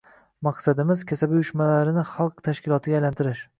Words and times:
Maqsadimiz– 0.45 1.03
kasaba 1.11 1.37
uyushmalarini 1.41 2.07
xalq 2.15 2.43
tashkilotiga 2.51 3.01
aylantirish 3.01 3.49